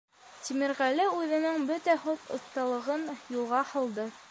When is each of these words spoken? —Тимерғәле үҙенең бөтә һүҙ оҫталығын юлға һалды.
—Тимерғәле 0.45 1.05
үҙенең 1.17 1.67
бөтә 1.73 1.95
һүҙ 2.07 2.25
оҫталығын 2.39 3.07
юлға 3.39 3.63
һалды. 3.75 4.11